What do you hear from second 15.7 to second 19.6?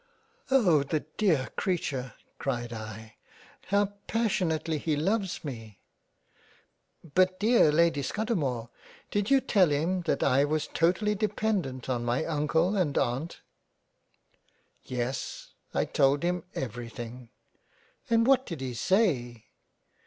I told him every thing."" And what did he say."